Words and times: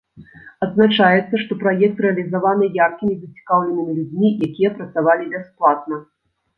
Адзначаецца, 0.67 1.35
што 1.41 1.57
праект 1.65 2.01
рэалізаваны 2.07 2.71
яркімі 2.85 3.13
і 3.19 3.21
зацікаўленымі 3.25 3.91
людзьмі, 4.01 4.27
якія 4.53 4.77
працавалі 4.83 5.33
бясплатна. 5.39 6.07